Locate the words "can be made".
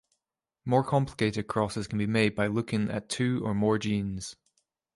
1.85-2.33